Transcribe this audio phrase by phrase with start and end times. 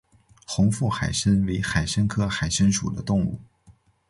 [0.47, 3.39] 红腹海参为海参科海参属的动物。